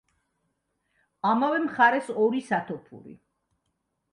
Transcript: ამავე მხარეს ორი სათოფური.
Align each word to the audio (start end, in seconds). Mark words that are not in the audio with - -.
ამავე 1.33 1.59
მხარეს 1.67 2.09
ორი 2.25 2.41
სათოფური. 2.49 3.15